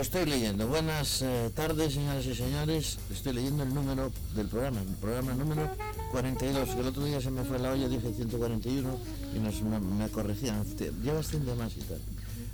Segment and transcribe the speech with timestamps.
[0.00, 0.66] Lo estoy leyendo.
[0.66, 2.96] Buenas eh, tardes, señoras y señores.
[3.12, 5.68] Estoy leyendo el número del programa, el programa número
[6.10, 8.98] 42, que el otro día se me fue la olla, dije 141
[9.36, 10.64] y nos, me, me corregían.
[11.02, 12.00] Llevas 100 de más y tal.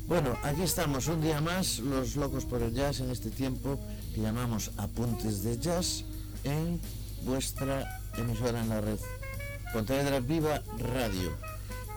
[0.09, 3.79] Bueno, aquí estamos un día más, los locos por el jazz, en este tiempo
[4.13, 6.03] que llamamos Apuntes de Jazz
[6.43, 6.81] en
[7.23, 8.99] vuestra emisora en la red.
[9.73, 11.31] Pontevedra Viva Radio.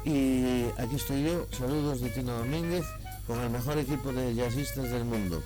[0.05, 2.86] Y aquí estoy yo, saludos de Tino Domínguez,
[3.29, 5.43] con el mejor equipo de jazzistas del mundo.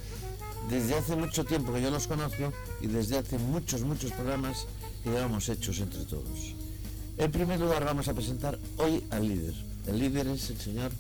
[0.70, 4.68] Desde hace mucho tiempo que yo los conozco y desde hace muchos, muchos programas
[5.04, 6.56] que llevamos hechos entre todos.
[7.18, 9.54] En primer lugar vamos a presentar hoy al líder.
[9.86, 10.92] El líder es el señor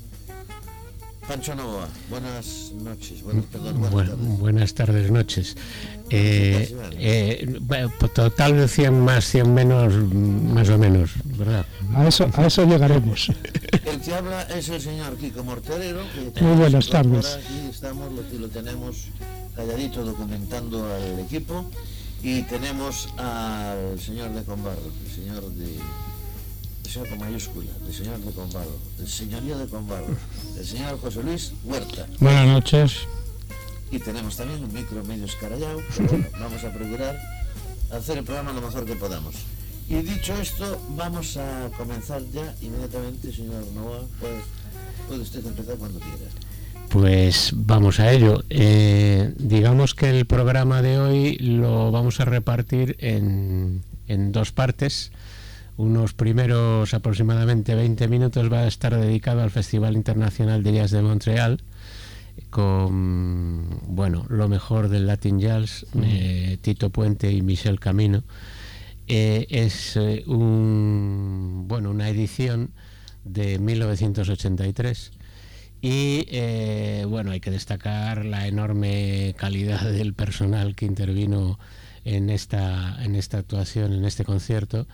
[1.27, 1.87] Pancho Novoa.
[2.09, 4.39] Buenas noches, buenas, perdón, buenas Bueno, tardes.
[4.39, 5.55] buenas tardes, noches.
[6.09, 11.65] Eh, eh, pues total de 100 más, 100 menos, más o menos, ¿verdad?
[11.95, 13.29] A eso, a eso llegaremos.
[13.85, 16.01] El que habla es el señor Kiko Morterero.
[16.33, 17.35] que Muy buenas tardes.
[17.37, 19.07] Aquí estamos, lo, lo tenemos
[19.55, 21.65] calladito documentando al equipo.
[22.21, 25.77] Y tenemos al señor de Combarro, el señor de.
[26.93, 30.15] Señor con mayúscula, señor de Combarro, el señorío de Combarro,
[30.55, 32.05] el señor José Luis Huerta.
[32.19, 33.07] Buenas noches.
[33.89, 37.19] Y tenemos también un micro medio escarallado, pero bueno, vamos a procurar
[37.91, 39.33] hacer el programa lo mejor que podamos.
[39.89, 44.05] Y dicho esto, vamos a comenzar ya inmediatamente, señor Noah.
[44.19, 44.43] Pues,
[45.07, 46.29] puede usted empezar cuando quiera.
[46.89, 48.43] Pues vamos a ello.
[48.51, 55.11] Eh, digamos que el programa de hoy lo vamos a repartir en, en dos partes.
[55.75, 61.01] Unos primeros aproximadamente 20 minutos va a estar dedicado al Festival Internacional de Jazz de
[61.01, 61.63] Montreal
[62.49, 68.23] con bueno lo mejor del Latin Jazz, eh, Tito Puente y Michel Camino.
[69.07, 72.71] Eh, es eh, un bueno una edición
[73.23, 75.11] de 1983
[75.81, 76.25] y
[77.07, 81.59] bueno, hay que destacar la enorme calidad del personal que intervino
[82.05, 84.87] en esta, en esta actuación, en este concierto.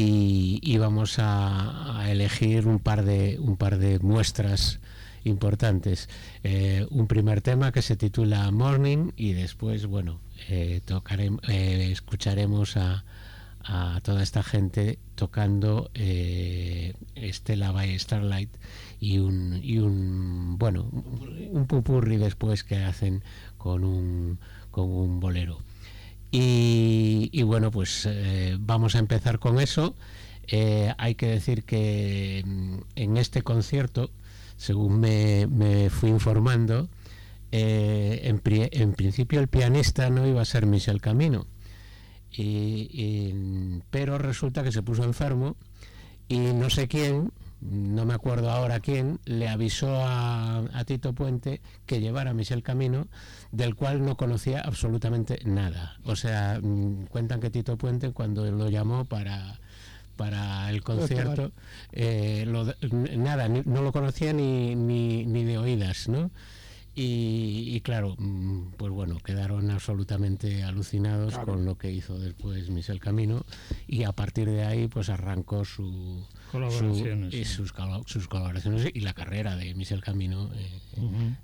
[0.00, 4.78] Y, vamos a, elegir un par de, un par de muestras
[5.24, 6.08] importantes.
[6.44, 10.80] Eh, un primer tema que se titula Morning y después, bueno, eh,
[11.48, 13.04] eh, escucharemos a,
[13.64, 18.50] a toda esta gente tocando eh, Stella by Starlight
[19.00, 20.88] y un, y un bueno
[21.50, 23.22] un pupurri después que hacen
[23.56, 24.38] con un,
[24.70, 25.58] con un bolero.
[26.30, 29.94] Y, bueno, pues eh, vamos a empezar con eso.
[30.46, 34.10] Eh, hay que decir que mm, en este concierto,
[34.56, 36.88] según me, me fui informando,
[37.52, 41.46] eh, en, en principio el pianista no iba a ser Michel Camino,
[42.30, 45.56] y- pero resulta que se puso enfermo
[46.28, 51.60] y no sé quién, no me acuerdo ahora quién, le avisó a, a Tito Puente
[51.86, 53.08] que llevara a Michel Camino,
[53.52, 55.96] del cual no conocía absolutamente nada.
[56.04, 59.58] O sea, mm, cuentan que Tito Puente cuando lo llamó para
[60.16, 61.52] para el concierto,
[61.92, 62.64] eh, lo
[63.16, 66.32] nada, ni- no lo conocía ni, ni, ni de oídas, ¿no?
[66.96, 72.98] Y, y claro, mm, pues bueno, quedaron absolutamente alucinados con lo que hizo después Michel
[72.98, 73.44] Camino
[73.86, 77.54] y a partir de ahí pues arrancó su Colaboraciones, su- y sí.
[77.54, 80.50] sus, colaboraciones y la carrera de Michel Camino.
[80.54, 80.80] eh,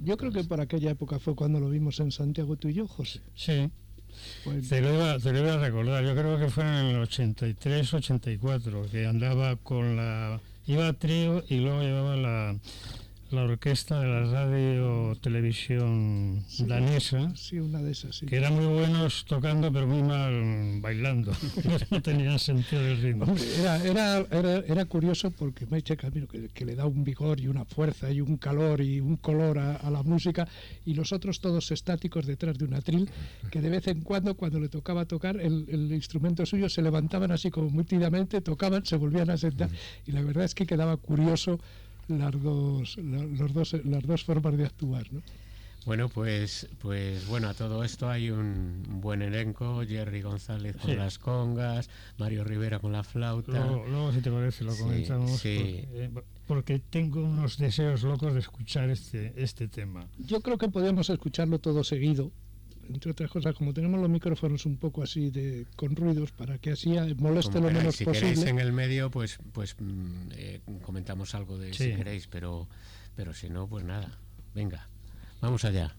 [0.00, 2.86] Yo creo que por aquella época fue cuando lo vimos en Santiago tú y yo,
[2.88, 3.20] José.
[3.34, 3.70] Sí,
[4.44, 6.04] Pues, te lo, iba, te lo iba a recordar.
[6.04, 10.40] Yo creo que fue en el 83-84 que andaba con la.
[10.66, 12.56] Iba a trío y luego llevaba la,
[13.34, 18.26] la orquesta de la radio televisión danesa, sí, una de esas, sí.
[18.26, 21.32] que eran muy buenos tocando pero muy mal bailando.
[21.90, 23.24] no tenían sentido del ritmo.
[23.24, 27.40] Hombre, Era, era, era, era curioso porque Michael Camino, que, que le da un vigor
[27.40, 30.46] y una fuerza y un calor y un color a, a la música,
[30.84, 33.10] y los otros todos estáticos detrás de un atril,
[33.50, 37.32] que de vez en cuando, cuando le tocaba tocar el, el instrumento suyo, se levantaban
[37.32, 39.70] así como muy tímidamente, tocaban, se volvían a sentar,
[40.06, 41.58] y la verdad es que quedaba curioso
[42.08, 45.12] las dos, la- los dos, las dos formas de actuar.
[45.12, 45.22] ¿no?
[45.86, 50.96] Bueno, pues, pues bueno, a todo esto hay un buen elenco, Jerry González con Sí.
[50.96, 53.52] las congas, Mario Rivera con la flauta.
[53.52, 55.30] Luego, luego, si te parece, lo Sí, comentamos.
[55.40, 55.56] sí.
[55.58, 56.10] Porque, eh,
[56.46, 60.06] porque tengo unos deseos locos de escuchar este, este tema.
[60.18, 62.30] Yo creo que podemos escucharlo todo seguido,
[62.92, 66.72] entre otras cosas, como tenemos los micrófonos un poco así de con ruidos, para que
[66.72, 68.28] así moleste Como lo queráis, menos si posible.
[68.30, 71.96] queréis en el medio, pues, pues mm, eh, comentamos algo de si Sí.
[71.96, 72.68] queréis, pero,
[73.16, 74.18] pero si no, pues nada.
[74.54, 74.86] Venga,
[75.40, 75.94] vamos allá.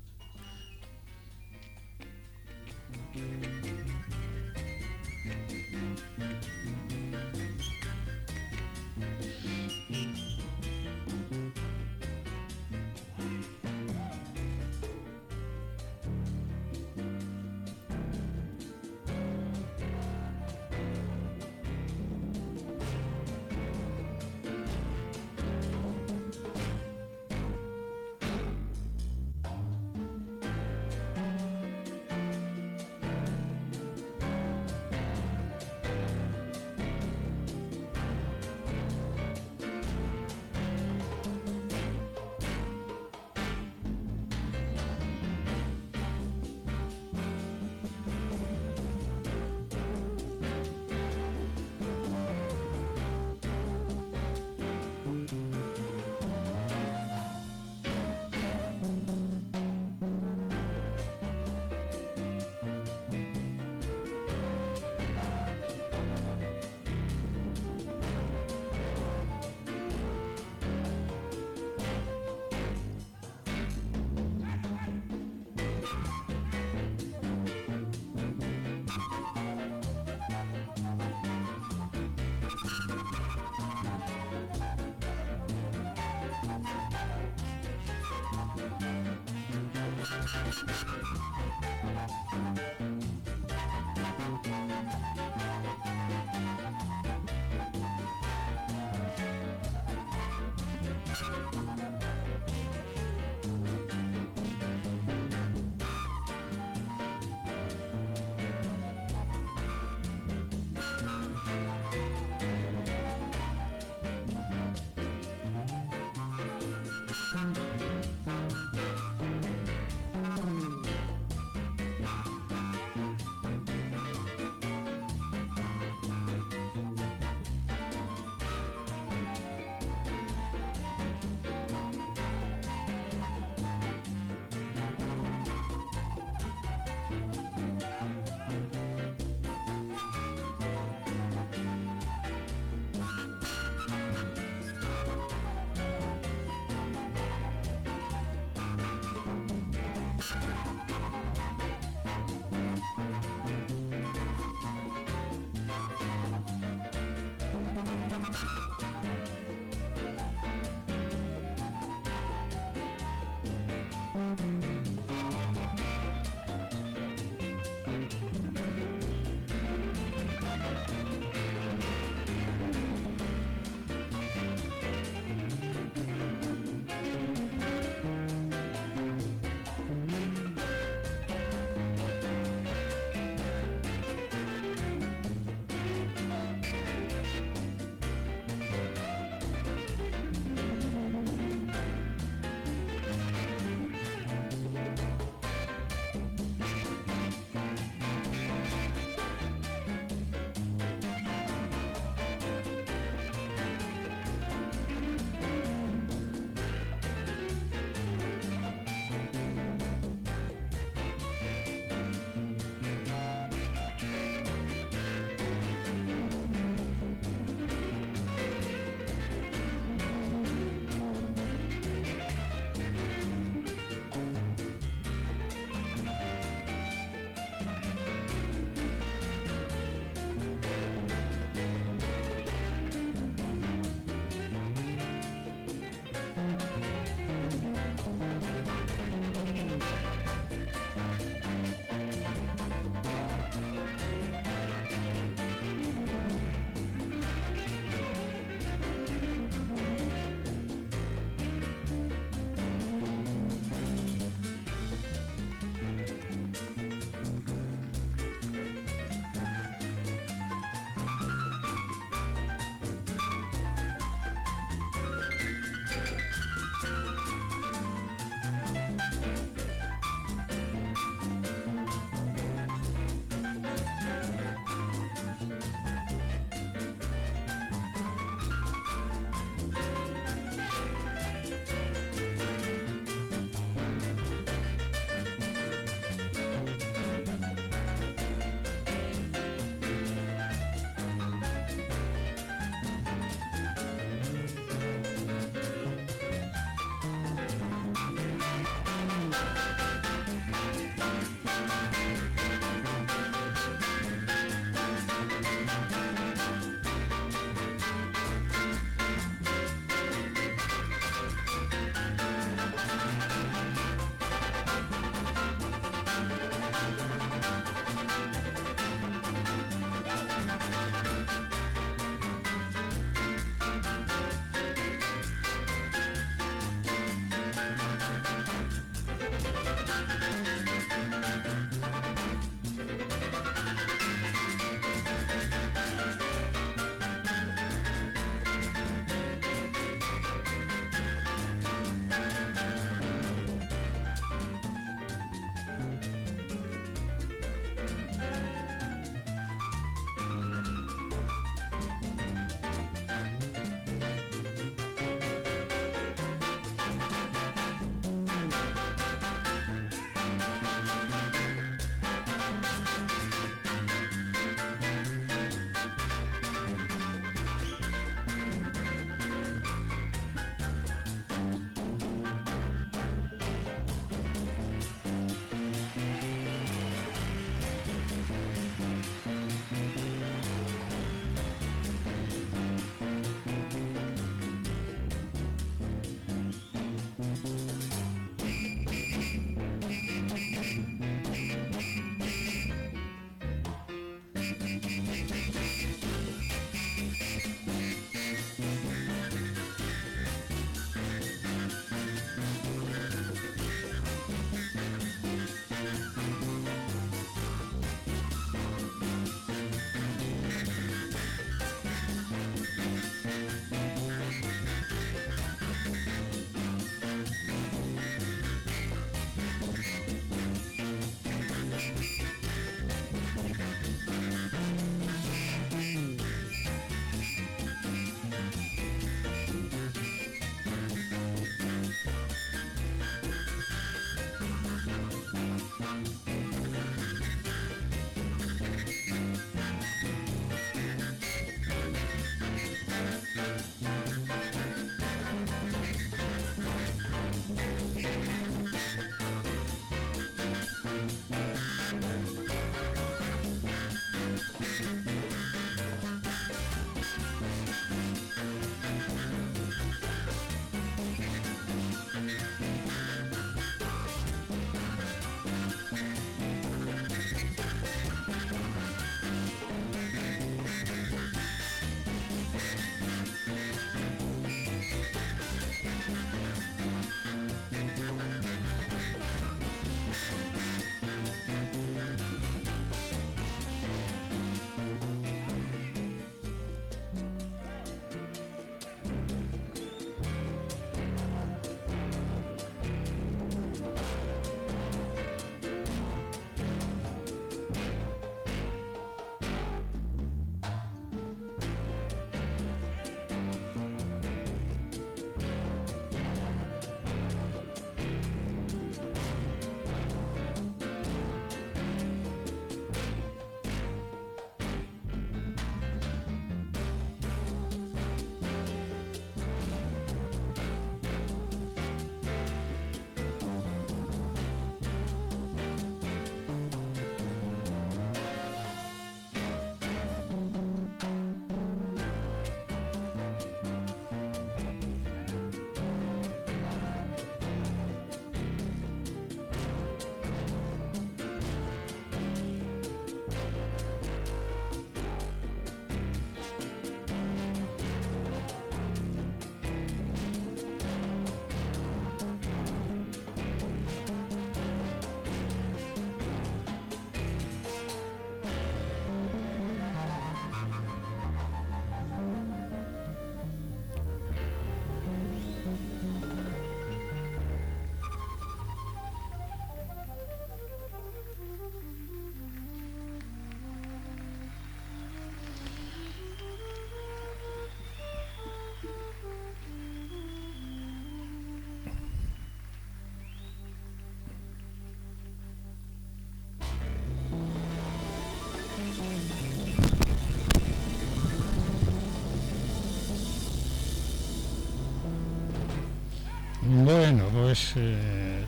[597.36, 598.44] Pues eh,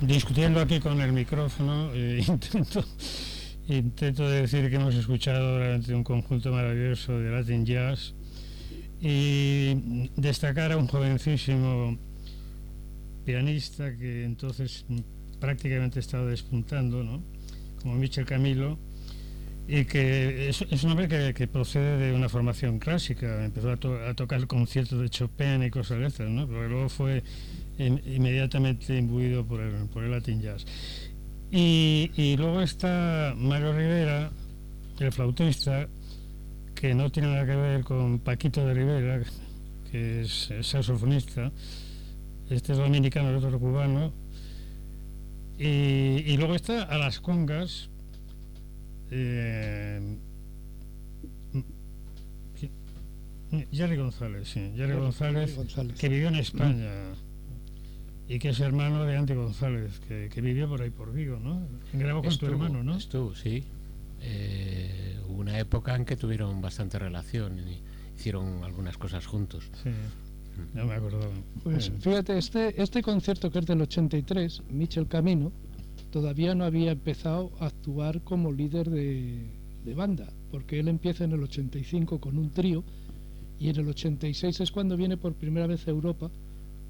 [0.00, 2.84] discutiendo aquí con el micrófono, eh, intento,
[3.68, 8.14] intento decir que hemos escuchado realmente un conjunto maravilloso de Latin Jazz
[9.00, 11.96] y destacar a un jovencísimo
[13.24, 14.84] pianista que entonces
[15.38, 17.22] prácticamente estaba despuntando, ¿no?
[17.80, 18.78] como Michel Camilo,
[19.68, 24.46] y que es, un hombre que, procede de una formación clásica, empezó a, tocar el
[24.46, 26.48] concierto de Chopin y cosas de estas, ¿no?
[26.48, 27.22] pero luego fue
[27.78, 30.64] inmediatamente imbuido por el, por el Latin Jazz.
[31.50, 34.30] Y, y, luego está Mario Rivera,
[34.98, 35.88] el flautista,
[36.74, 39.22] que no tiene nada que ver con Paquito de Rivera,
[39.90, 41.52] que es saxofonista,
[42.50, 44.12] este es dominicano, el otro cubano,
[45.58, 47.88] y, y luego está a las congas,
[49.12, 50.18] eh,
[53.70, 55.56] Jerry González, sí, Jerry González,
[55.98, 56.90] que vivió en España
[58.28, 61.66] y que es hermano de Andy González, que, vivió por ahí por Vigo, ¿no?
[61.92, 62.96] Grabó con tu hermano, ¿no?
[62.96, 63.64] Estuvo, sí.
[64.20, 67.82] Eh, hubo una época en que tuvieron bastante relación y
[68.16, 69.70] hicieron algunas cosas juntos.
[69.82, 69.90] Sí.
[70.72, 71.20] No me acuerdo.
[71.62, 75.52] Pues fíjate, este, este concierto que es del 83, Michel Camino,
[76.10, 79.50] todavía no había empezado a actuar como líder de,
[79.94, 82.84] banda, porque él empieza en el 85 con un trío
[83.58, 86.30] y en el 86 es cuando viene por primera vez a Europa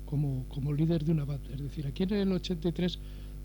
[0.07, 1.49] como, como líder de una banda.
[1.53, 2.99] Es decir, aquí en el 83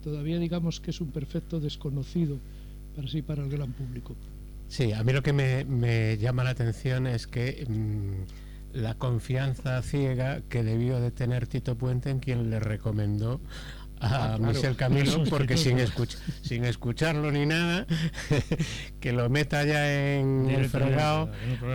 [0.03, 2.37] todavía digamos que es un perfecto desconocido
[2.95, 4.15] para sí para el gran público.
[4.67, 10.41] Sí, a mí lo que me, llama la atención es que mm, la confianza ciega
[10.47, 13.41] que debió de tener Tito Puente en quien le recomendó
[13.99, 15.77] a ah, Michel Camilo porque sin,
[16.41, 17.85] sin escucharlo ni nada,
[18.99, 21.29] que lo meta ya en el fregado.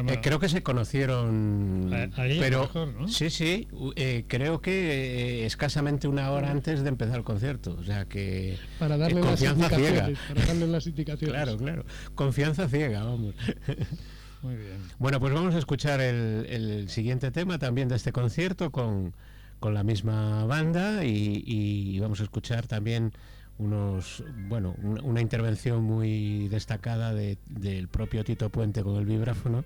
[0.09, 2.71] Eh, creo que se conocieron, pero
[3.09, 7.85] sí, sí, eh, creo que eh, escasamente una hora antes de empezar el concierto, o
[7.85, 11.35] sea que para darle confianza ciega, para darle las indicaciones.
[11.35, 11.85] claro, claro,
[12.15, 13.35] confianza ciega, vamos.
[14.43, 14.79] Muy bien.
[14.99, 19.15] Bueno, pues vamos a escuchar el siguiente tema también de este concierto con
[19.61, 23.13] con la misma banda y, vamos a escuchar también
[23.57, 29.65] unos bueno una intervención muy destacada del propio Tito Puente con el vibráfono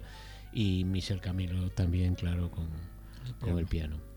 [0.53, 4.08] y Michel Camilo también claro con el piano.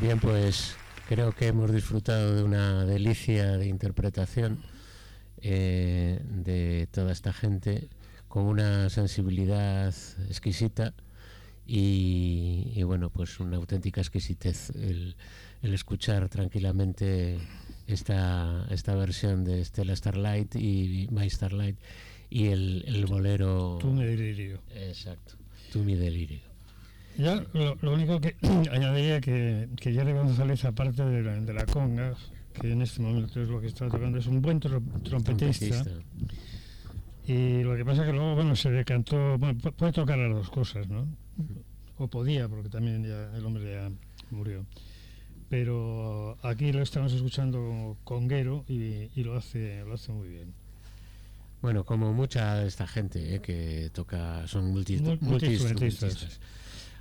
[0.00, 0.76] Bien, pues
[1.08, 4.62] creo que hemos disfrutado de una delicia de interpretación
[5.42, 7.88] eh, de toda esta gente
[8.28, 9.92] con una sensibilidad
[10.28, 10.94] exquisita
[11.66, 15.16] y, bueno, pues una auténtica exquisitez el,
[15.62, 17.38] escuchar tranquilamente
[17.88, 21.76] esta, esta versión de Stella Starlight y My Starlight
[22.30, 23.78] y el, el bolero...
[23.80, 24.60] Tú mi delirio.
[24.76, 25.34] Exacto,
[25.72, 26.48] tú mi delirio.
[27.18, 28.36] Ya, lo, único que
[28.70, 32.14] añadiría que, que Jerry González, aparte de la, de la conga,
[32.52, 35.84] que en este momento es lo que está tocando, es un buen trompetista.
[37.26, 40.48] Y lo que pasa es que luego, bueno, se decantó, bueno, puede tocar las dos
[40.48, 41.06] cosas, ¿no?
[41.98, 43.90] O podía, porque también ya el hombre ya
[44.30, 44.64] murió.
[45.48, 50.54] Pero aquí lo estamos escuchando conguero y, y lo hace lo hace muy bien.
[51.60, 56.38] Bueno, como mucha de esta gente eh, que toca, son multi, multiinstrumentistas.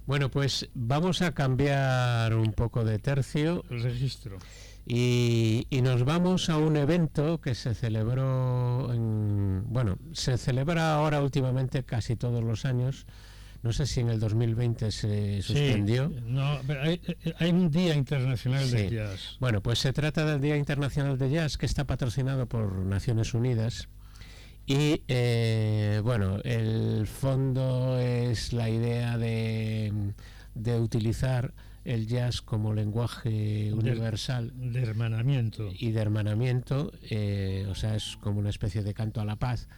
[0.08, 3.65] Bueno, pues vamos a cambiar un poco de tercio.
[3.70, 4.38] El registro.
[4.86, 11.84] Y, nos vamos a un evento que se celebró, en, bueno, se celebra ahora últimamente
[11.84, 13.06] casi todos los años.
[13.63, 16.10] No sé si en el 2020 se suspendió.
[16.26, 17.02] no, pero hay,
[17.52, 19.36] un Día Internacional de Jazz.
[19.41, 23.89] Bueno, pues se trata del Día Internacional de Jazz que está patrocinado por Naciones Unidas
[24.67, 30.13] y eh, bueno, el fondo es la idea de,
[30.77, 31.53] utilizar
[31.86, 34.51] el jazz como lenguaje universal.
[34.58, 35.69] De, hermanamiento.
[35.71, 39.69] Y de hermanamiento, eh, o sea, es como una especie de canto a la paz.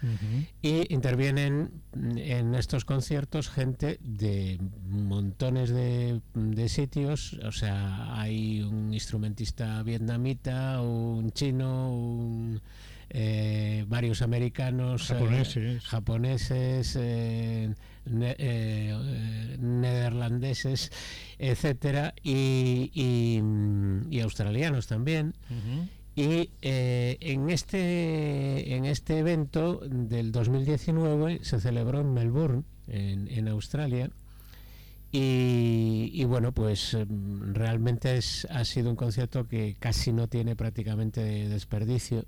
[0.63, 8.91] Y intervienen en estos conciertos gente de montones de, de, sitios, o sea, hay un
[8.91, 12.59] instrumentista vietnamita, un chino, un
[13.11, 17.73] eh, varios americanos, eh, japoneses, eh,
[18.05, 20.91] neerlandeses,
[21.39, 23.41] etcétera, y,
[24.21, 25.33] australianos también.
[26.15, 34.11] Y en, este, en este evento del 2019 se celebró en Melbourne, en, Australia,
[35.11, 36.95] y, bueno, pues
[37.53, 42.25] realmente es, ha sido un concierto que casi no tiene prácticamente desperdicio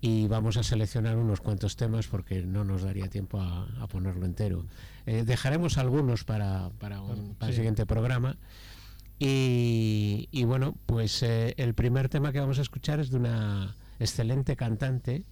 [0.00, 4.64] y vamos a seleccionar unos cuantos temas porque no nos daría tiempo a, ponerlo entero.
[5.06, 7.00] Eh, dejaremos algunos para, para,
[7.40, 8.36] el siguiente programa.
[9.20, 14.54] Y, bueno, pues eh, el primer tema que vamos a escuchar es de una excelente
[14.54, 15.24] cantante,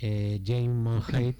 [0.00, 1.36] eh, Jane Monheit,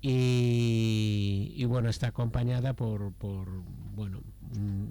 [0.00, 3.48] y, y, bueno, está acompañada por, por
[3.94, 4.22] bueno,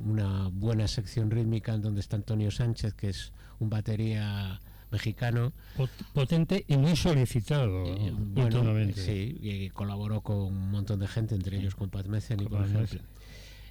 [0.06, 4.60] una buena sección rítmica en donde está Antonio Sánchez, que es un batería
[4.95, 5.51] mexicano.
[6.13, 11.75] Potente y muy solicitado eh, Sí, y colaboró con un montón de gente, entre ellos
[11.75, 13.01] con Pat Metheny, por ejemplo.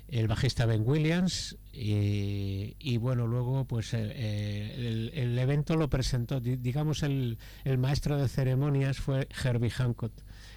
[0.06, 7.02] El bajista Ben Williams y, bueno, luego pues eh, eh, el, evento lo presentó, digamos
[7.02, 10.12] el, el, maestro de ceremonias fue Herbie Hancock,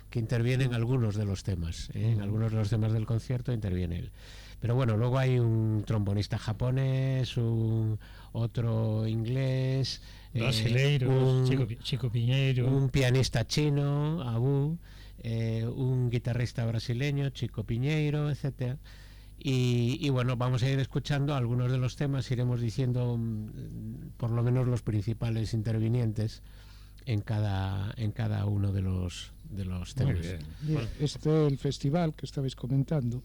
[0.10, 4.00] que interviene en algunos de los temas, en algunos de los temas del concierto interviene
[4.00, 4.12] él.
[4.60, 8.00] Pero bueno, luego hay un trombonista japonés, un
[8.32, 10.02] otro inglés,
[10.40, 11.46] Brasileiro, un,
[11.82, 12.68] Chico, Piñeiro.
[12.68, 14.78] Un pianista chino, Abu,
[15.20, 18.78] eh, un guitarrista brasileño, Chico Piñeiro, etcétera.
[19.40, 24.42] Y, bueno, vamos a ir escuchando algunos de los temas, iremos diciendo mm, por lo
[24.42, 26.42] menos los principales intervinientes
[27.06, 30.26] en cada en cada uno de los de los temas.
[31.00, 33.24] este el festival que estabais comentando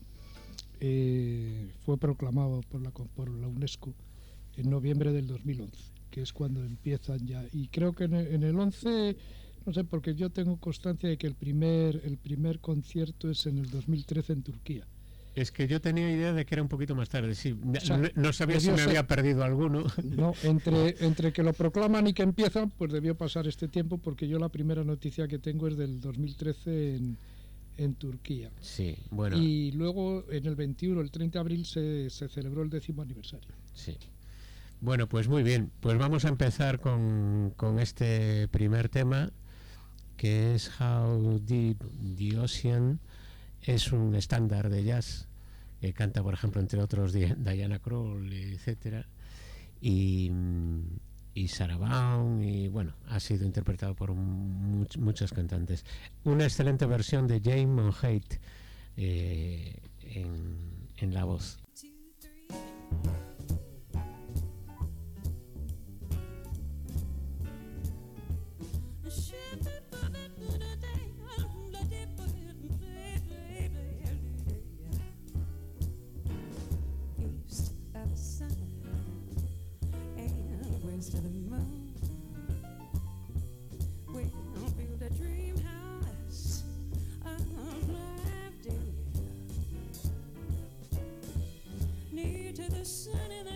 [0.79, 3.93] eh, fue proclamado por la por la UNESCO
[4.57, 7.43] en noviembre del 2011 que es cuando empiezan ya.
[7.53, 9.17] Y creo que en el, 11,
[9.65, 13.59] no sé, porque yo tengo constancia de que el primer, el primer concierto es en
[13.59, 14.87] el 2013 en Turquía.
[15.35, 17.57] Es que yo tenía idea de que era un poquito más tarde, sí.
[18.15, 19.87] no, sabía si me había perdido alguno.
[20.05, 24.29] No, entre, entre que lo proclaman y que empiezan, pues debió pasar este tiempo, porque
[24.29, 27.17] yo la primera noticia que tengo es del 2013 en,
[27.79, 28.51] en Turquía.
[28.61, 29.39] Sí, bueno.
[29.39, 33.55] Y luego en el 21, el 30 de abril, se, se celebró el décimo aniversario.
[33.73, 33.97] Sí.
[34.83, 35.71] Bueno, pues muy bien.
[35.79, 39.31] Pues vamos a empezar con, este primer tema,
[40.17, 41.79] que es How Deep
[42.17, 42.99] the Ocean.
[43.61, 45.29] Es un estándar de jazz
[45.81, 49.07] que canta, por ejemplo, entre otros, Diana Kroll, etcétera,
[49.81, 50.33] y,
[51.33, 55.85] y Sarah Vaughan, y bueno, ha sido interpretado por muchos cantantes.
[56.25, 58.35] Una excelente versión de Jane Monheit
[58.97, 61.63] eh, en, en la voz.
[92.63, 93.52] to the sun and the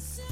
[0.00, 0.29] sun.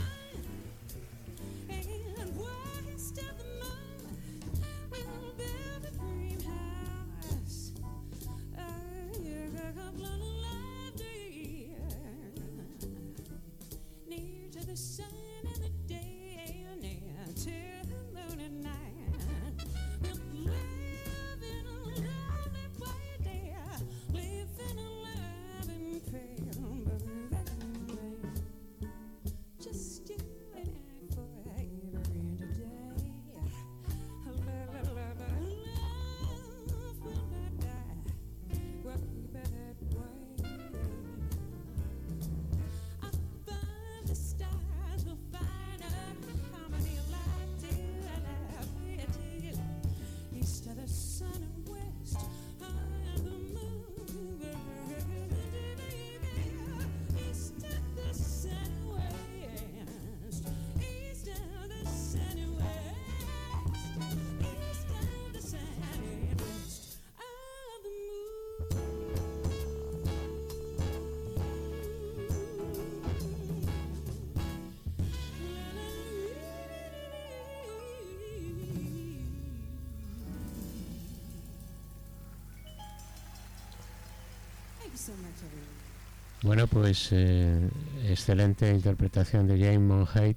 [86.42, 87.68] Bueno, pues eh,
[88.05, 90.36] excelente interpretación de James Monheit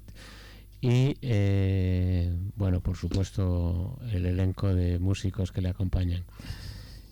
[0.80, 6.24] y, eh, bueno, por supuesto, el elenco de músicos que le acompañan.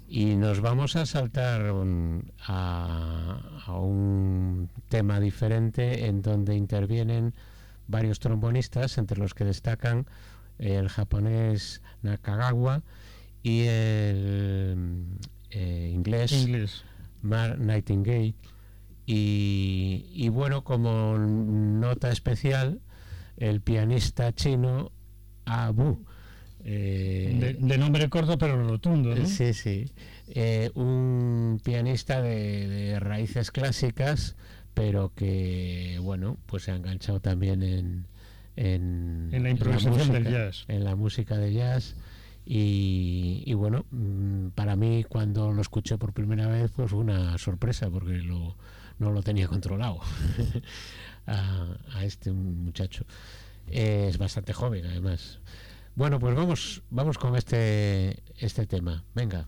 [0.08, 1.72] Y nos vamos a saltar
[2.46, 7.32] a, un tema diferente en donde intervienen
[7.86, 10.06] varios trombonistas, entre los que destacan
[10.58, 12.82] el japonés Nakagawa
[13.44, 15.04] y el
[15.50, 16.84] eh, inglés
[17.22, 18.34] Mark Nightingale
[19.06, 22.80] Y, bueno, como nota especial,
[23.36, 24.92] el pianista chino
[25.44, 26.04] Abu.
[26.62, 29.26] Eh, de, nombre corto pero rotundo, ¿no?
[29.26, 29.90] Sí, sí.
[30.28, 34.36] Eh, un pianista de, raíces clásicas,
[34.74, 38.06] pero que, bueno, pues se ha enganchado también en,
[38.56, 40.64] en, la improvisación del jazz.
[40.68, 41.96] En la música de jazz.
[42.52, 47.88] Y, bueno, mm, para mí cuando lo escuché por primera vez pues fue una sorpresa
[47.88, 48.56] porque lo,
[48.98, 50.00] no lo tenía controlado
[51.26, 53.04] a, este muchacho.
[53.68, 55.38] es bastante joven además.
[55.94, 59.04] Bueno, pues vamos, vamos con este, este tema.
[59.14, 59.46] Venga.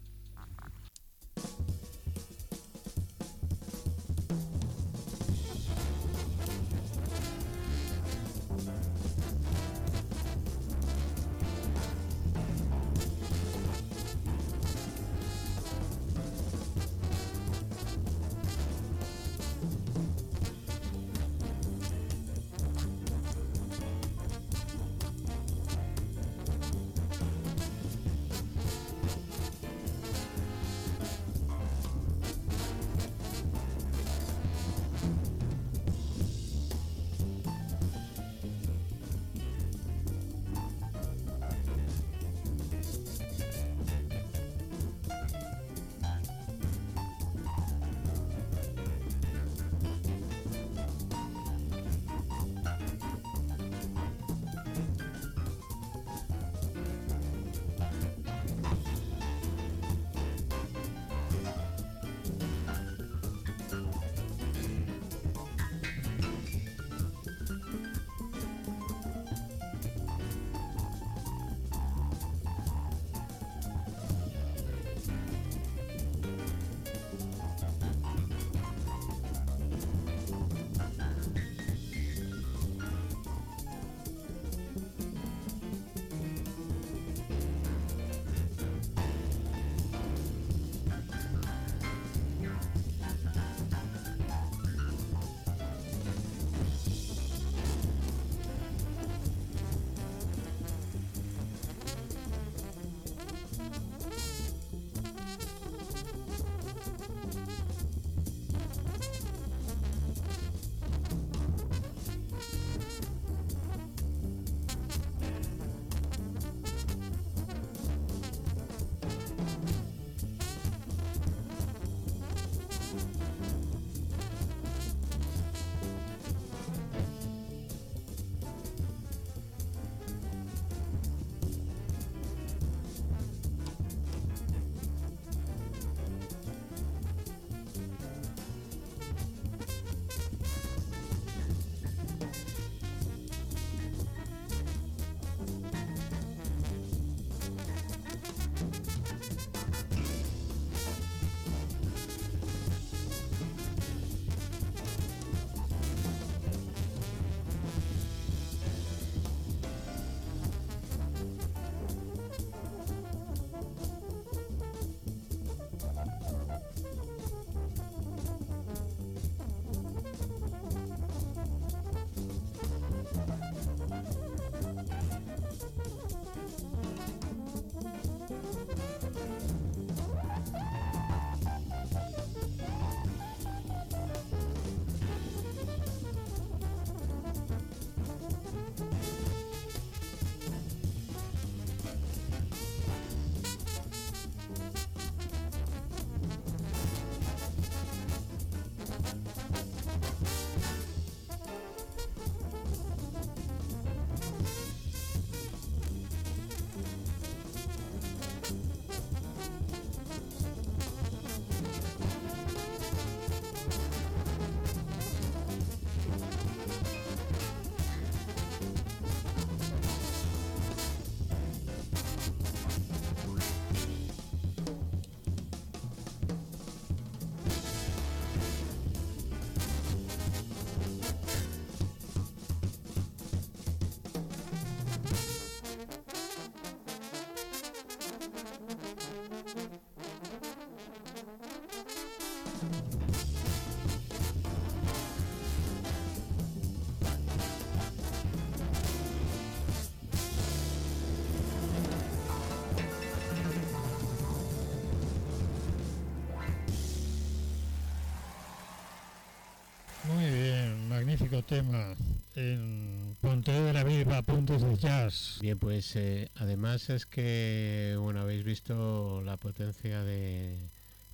[261.53, 261.95] Tema
[262.35, 265.39] en Pontevedra Viva, Puntos de Jazz.
[265.43, 270.57] Bien, pues eh, además es que, bueno, habéis visto la potencia de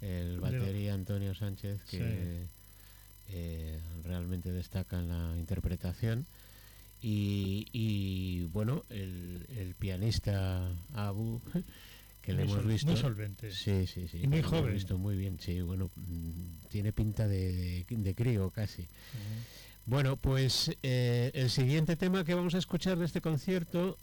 [0.01, 2.47] el batería Antonio Sánchez, que
[3.31, 6.25] eh, realmente destaca en la interpretación.
[7.03, 11.41] Y, bueno, el, pianista Abu,
[12.23, 12.93] que le hemos visto.
[12.93, 13.51] Muy solvente.
[13.51, 14.21] Sí, sí, sí.
[14.23, 14.75] Y muy joven.
[14.75, 15.61] visto muy bien, sí.
[15.63, 18.87] Bueno, mm, tiene pinta de, de, crío casi.
[19.89, 23.97] Bueno, pues eh, el siguiente tema que vamos a escuchar de este concierto,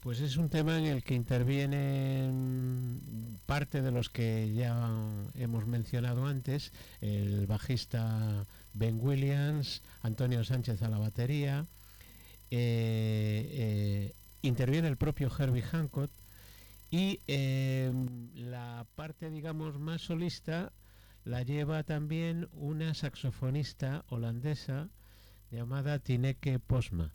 [0.00, 3.00] pues es un tema en el que intervienen
[3.46, 4.90] parte de los que ya
[5.34, 11.68] hemos mencionado antes, el bajista Ben Williams, Antonio Sánchez a la batería,
[12.50, 16.10] eh, eh, interviene el propio Herbie Hancock
[16.90, 17.20] y
[18.34, 20.72] la parte, digamos, más solista
[21.24, 24.88] la lleva también una saxofonista holandesa,
[25.50, 27.14] llamada Tineke Posma.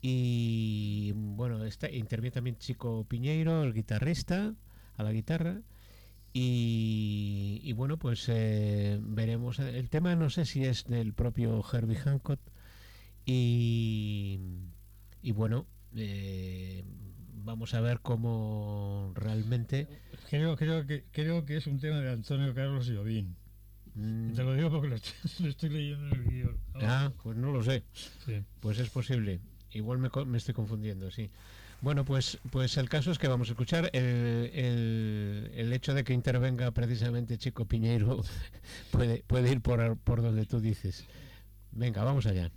[0.00, 4.54] Y bueno, está, interviene también Chico Piñeiro, el guitarrista,
[4.96, 5.62] a la guitarra.
[6.36, 9.60] Y, bueno, pues eh, veremos.
[9.60, 12.40] El tema no sé si es del propio Herbie Hancock.
[13.24, 14.40] Y,
[15.22, 16.82] y bueno, eh,
[17.34, 19.86] vamos a ver cómo realmente.
[20.28, 23.36] Creo, creo, que, creo que es un tema de Antonio Carlos Llovín.
[23.94, 24.32] Mm.
[24.32, 24.88] Te lo digo porque
[25.40, 26.58] lo estoy, leyendo en el guion.
[26.74, 27.84] Ah, pues no lo sé.
[28.60, 29.40] Pues es posible.
[29.72, 31.30] Igual me, estoy confundiendo, sí.
[31.80, 36.14] Bueno, pues, pues el caso es que vamos a escuchar el, el, hecho de que
[36.14, 38.22] intervenga precisamente Chico Piñeiro
[38.90, 41.04] puede, puede ir por, por donde tú dices.
[41.72, 42.50] Venga, vamos allá.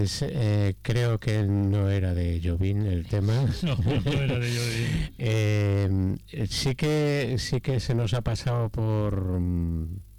[0.00, 3.34] Pues eh, creo que no era de Jovín el tema.
[3.62, 5.10] No, no era de Jovín.
[5.18, 6.16] Eh,
[6.48, 9.38] sí que sí que se nos ha pasado por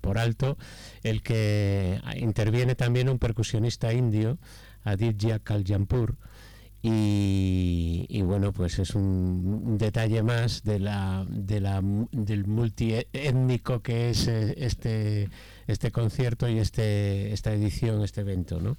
[0.01, 0.55] por alto
[1.01, 4.38] el que interviene también un percusionista indio,
[4.84, 6.15] Aditya Kaljampur,
[6.84, 11.79] y, y, bueno, pues es un, un, detalle más de la, de la,
[12.11, 15.29] del multiétnico que es eh, este,
[15.67, 18.77] este concierto y este, esta edición, este evento, ¿no?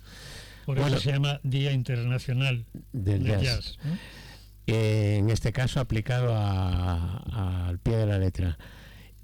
[0.67, 3.43] Por eso se llama Día Internacional del de Jazz.
[3.43, 3.99] jazz ¿no?
[4.67, 8.57] Eh, en este caso aplicado al pie de la letra.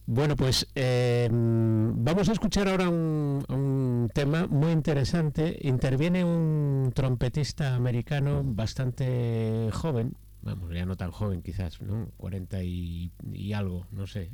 [0.07, 5.59] Bueno, pues eh, vamos a escuchar ahora un, un, tema muy interesante.
[5.63, 12.09] Interviene un trompetista americano bastante joven, vamos, ya no tan joven quizás, ¿no?
[12.17, 14.31] 40 y, y algo, no sé.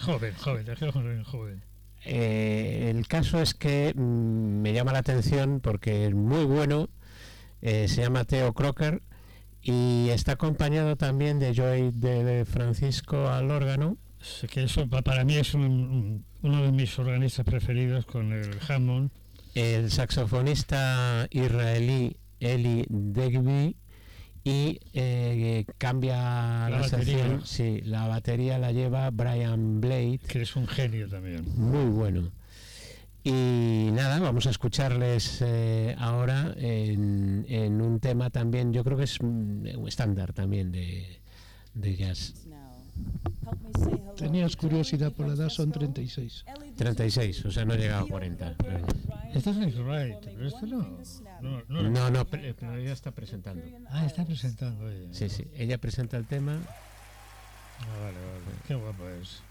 [0.00, 1.73] Joven, joven, joven, joven.
[2.04, 6.88] Eh, el caso es que mm, me llama la atención porque es muy bueno,
[7.62, 9.02] eh, se llama Theo Crocker
[9.62, 13.96] y está acompañado también de Joey de Francisco al órgano
[14.50, 19.10] que eso para mí es un, uno de mis organistas preferidos con el Hammond.
[19.54, 23.76] El saxofonista israelí Eli Degby
[24.44, 27.40] y eh, cambia La la, batería.
[27.44, 31.44] Sí, la batería la lleva Brian Blade, que es un genio también.
[31.56, 32.30] muy bueno.
[33.26, 39.04] Y nada, vamos a escucharles eh, ahora en, en un tema también, yo creo que
[39.04, 41.20] es un un estándar también de,
[41.72, 42.34] de jazz.
[44.16, 46.44] Tenías curiosidad por la edad, son 36.
[46.76, 48.54] 36, o sea, no llega a 40.
[48.56, 48.86] claro.
[49.34, 50.98] Este es Nick Wright, pero este no.
[51.42, 53.62] No, no, No, no, pre- pero ella está presentando.
[53.90, 55.08] Ah, está presentando ella.
[55.12, 56.58] Sí, sí, ella presenta el tema.
[57.80, 58.58] Ah, vale, vale.
[58.68, 59.42] Qué guapo es.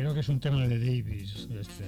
[0.00, 1.46] Creo que es un tema de Davis.
[1.54, 1.84] Este.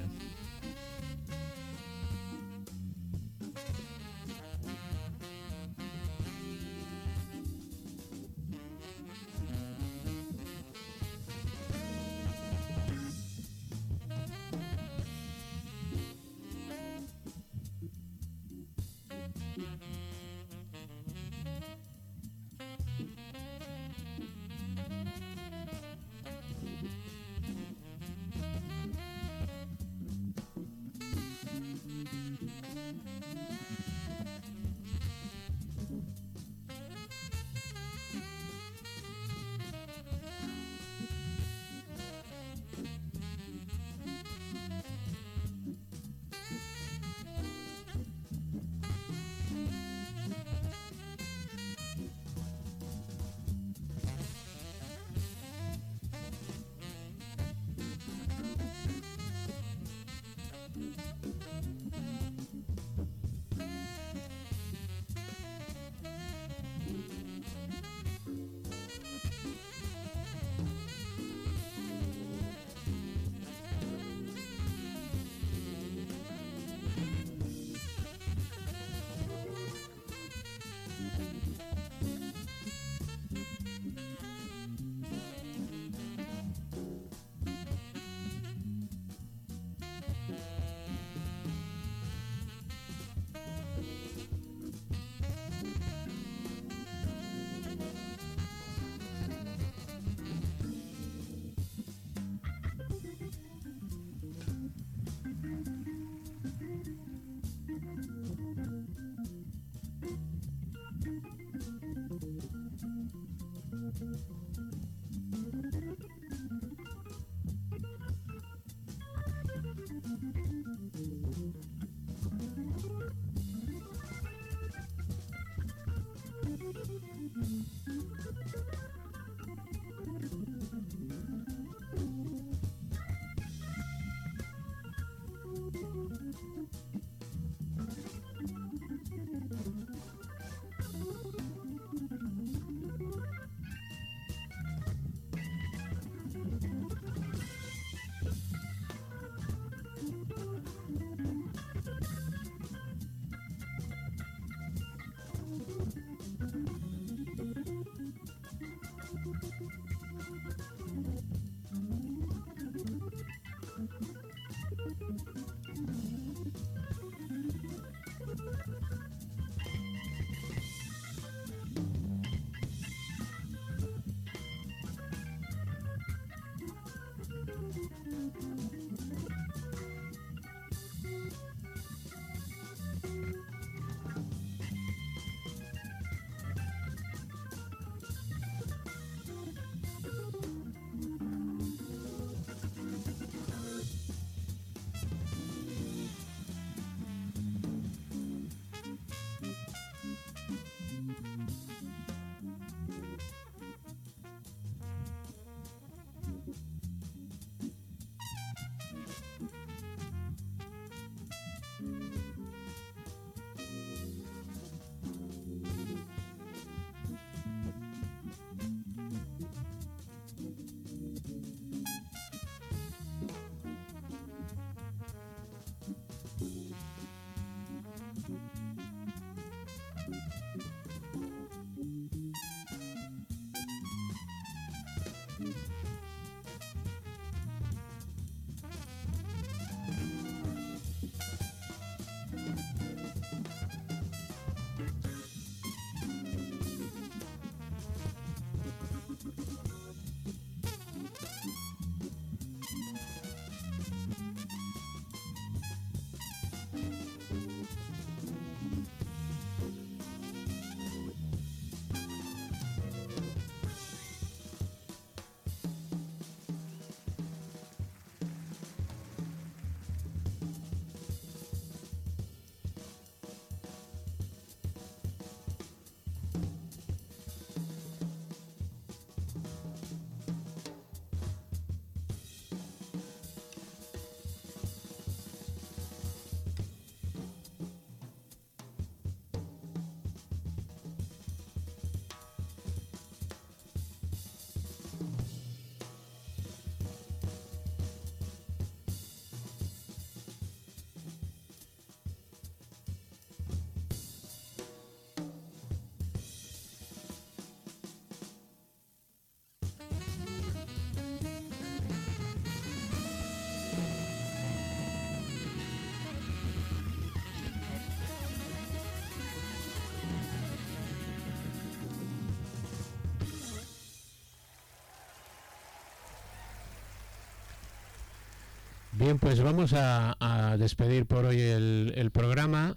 [329.03, 332.76] Bien, pues vamos a, despedir por hoy el, programa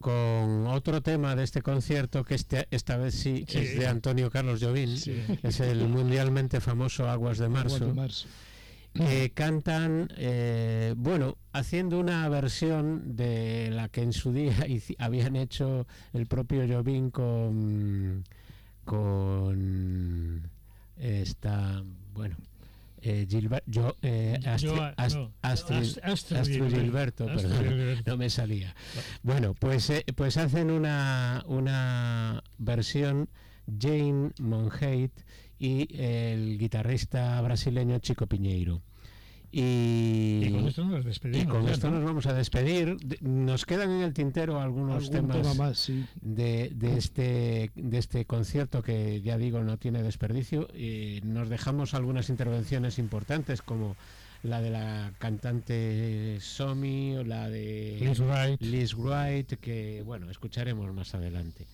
[0.00, 4.60] con otro tema de este concierto que este, esta vez sí, es de Antonio Carlos
[4.60, 4.90] Jobim,
[5.44, 7.94] es el mundialmente famoso Aguas de Marzo.
[8.94, 14.56] que cantan, eh, bueno, haciendo una versión de la que en su día
[14.98, 18.24] habían hecho el propio Jobim con,
[18.84, 20.50] con
[20.96, 22.34] esta, bueno,
[23.02, 23.26] eh,
[23.66, 28.74] yo, eh, Astrid, Gilberto, perdón, no me salía.
[29.22, 33.28] Bueno, pues, eh, pues hacen una, una versión
[33.66, 35.12] Jane Monheit
[35.58, 38.82] y el guitarrista brasileño Chico Piñeiro.
[39.52, 41.52] Y, con esto nos despedimos.
[41.52, 42.96] con esto nos vamos a despedir.
[43.20, 45.90] Nos quedan en el tintero algunos temas más,
[46.20, 50.68] de, de, este, de este concierto que ya digo no tiene desperdicio.
[50.74, 53.96] Y nos dejamos algunas intervenciones importantes como
[54.42, 58.62] la de la cantante Somi o la de Liz Wright.
[58.62, 61.66] Liz Wright, que bueno, escucharemos más adelante.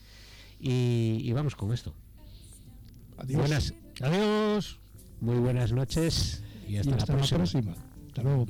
[0.60, 1.92] Y, y vamos con esto.
[3.18, 3.38] Adiós.
[3.38, 4.78] Buenas, adiós.
[5.20, 6.42] Muy buenas noches.
[6.68, 7.74] Y hasta, la, próxima.
[8.08, 8.46] Hasta luego.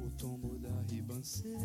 [0.00, 1.58] O tombo da ribanceira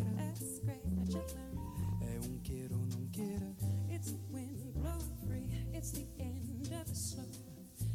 [2.02, 3.56] é um queira ou não queira.
[3.90, 5.48] It's the wind blowing free.
[5.74, 7.28] It's the end of the slope.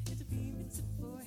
[0.06, 1.24] It's a beam, it's a boy,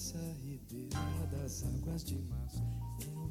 [0.00, 2.62] conversa ribeira das águas de março.
[3.02, 3.30] É o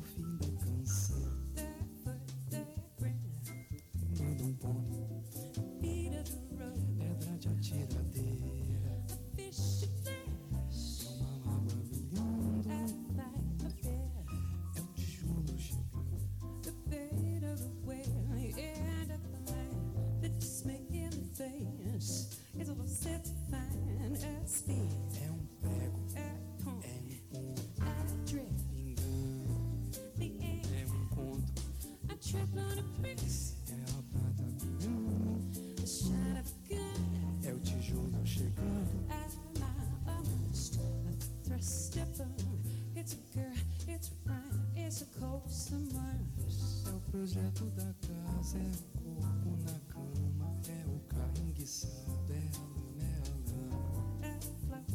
[47.30, 52.61] projeto da casa, é o corpo na cama, é o carro enguiçado, é a
[52.97, 53.77] lama,
[54.23, 54.39] é a lama.
[54.39, 54.89] I float,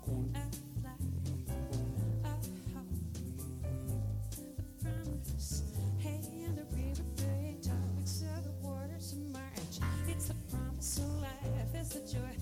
[0.00, 0.38] Conto,
[12.24, 12.41] I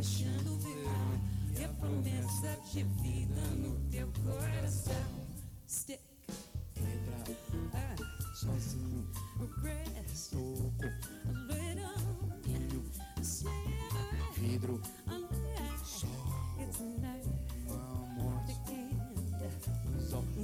[0.00, 1.20] deixando virar.
[1.60, 4.94] E a promessa de vida no teu coração.
[5.68, 6.00] Stick.
[6.78, 8.34] Ah, o Ah.
[8.34, 9.06] Sozinho.
[9.38, 10.08] Regret.
[10.08, 10.86] Soco.
[11.48, 12.40] Little.
[12.42, 12.82] Vinho.
[13.20, 13.60] Snare.
[14.38, 14.80] Vidro.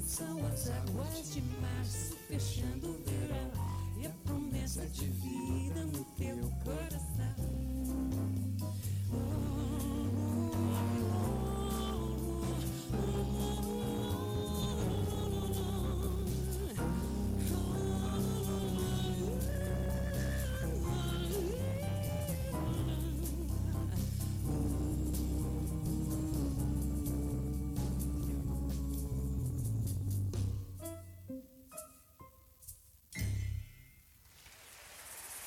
[0.07, 3.51] São as águas de março fechando o verão
[4.01, 5.46] e a promessa de vida.